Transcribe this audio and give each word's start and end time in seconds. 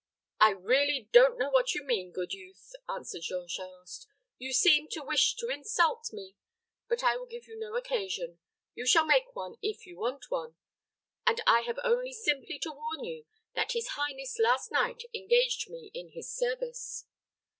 "I 0.39 0.49
really 0.49 1.07
don't 1.11 1.37
know 1.37 1.51
what 1.51 1.75
you 1.75 1.83
mean, 1.83 2.11
good 2.11 2.33
youth," 2.33 2.73
answered 2.89 3.21
Jean 3.21 3.47
Charost. 3.47 4.07
"You 4.39 4.51
seem 4.51 4.87
to 4.93 5.03
wish 5.03 5.35
to 5.35 5.47
insult 5.47 6.09
me. 6.11 6.37
But 6.87 7.03
I 7.03 7.17
will 7.17 7.27
give 7.27 7.45
you 7.47 7.55
no 7.55 7.75
occasion. 7.75 8.39
You 8.73 8.87
shall 8.87 9.05
make 9.05 9.35
one, 9.35 9.57
if 9.61 9.85
you 9.85 9.99
want 9.99 10.31
one; 10.31 10.55
and 11.27 11.39
I 11.45 11.61
have 11.67 11.77
only 11.83 12.13
simply 12.13 12.57
to 12.63 12.71
warn 12.71 13.03
you 13.03 13.25
that 13.53 13.73
his 13.73 13.89
highness 13.89 14.39
last 14.39 14.71
night 14.71 15.03
engaged 15.13 15.69
me 15.69 15.91
in 15.93 16.09
his 16.09 16.33
service." 16.33 17.05